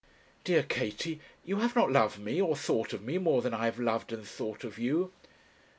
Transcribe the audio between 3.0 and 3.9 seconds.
me, more than I have